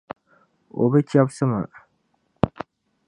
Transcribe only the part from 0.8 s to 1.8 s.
O bi chɛbisi ma.